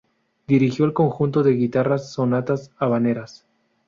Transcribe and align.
Dirigió 0.47 0.85
el 0.85 0.93
conjunto 0.93 1.43
de 1.43 1.51
guitarras 1.57 2.11
"Sonatas 2.11 2.71
Habaneras". 2.79 3.45